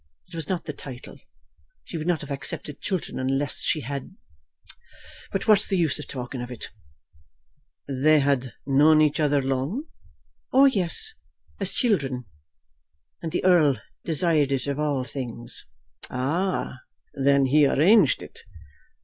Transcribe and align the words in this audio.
It 0.29 0.33
was 0.33 0.49
not 0.49 0.65
the 0.65 0.73
title. 0.73 1.19
She 1.83 1.95
would 1.95 2.07
not 2.07 2.21
have 2.21 2.31
accepted 2.31 2.81
Chiltern 2.81 3.19
unless 3.19 3.59
she 3.61 3.81
had. 3.81 4.15
But 5.31 5.47
what 5.47 5.59
is 5.59 5.67
the 5.67 5.77
use 5.77 5.99
of 5.99 6.07
talking 6.07 6.41
of 6.41 6.51
it?" 6.51 6.71
"They 7.87 8.19
had 8.19 8.53
known 8.65 8.99
each 8.99 9.19
other 9.19 9.43
long?" 9.43 9.83
"Oh, 10.51 10.65
yes, 10.65 11.13
as 11.59 11.73
children. 11.75 12.25
And 13.21 13.31
the 13.31 13.45
Earl 13.45 13.79
desired 14.03 14.51
it 14.51 14.65
of 14.65 14.79
all 14.79 15.03
things." 15.03 15.67
"Ah; 16.09 16.79
then 17.13 17.45
he 17.45 17.67
arranged 17.67 18.23
it." 18.23 18.39